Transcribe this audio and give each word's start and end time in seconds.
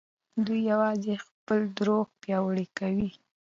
دوی 0.45 0.61
يوازې 0.71 1.13
خپل 1.25 1.59
دروغ 1.77 2.05
پياوړي 2.21 2.67
کوي. 2.77 3.09